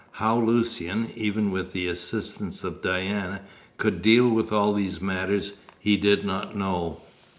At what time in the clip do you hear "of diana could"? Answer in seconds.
2.63-4.01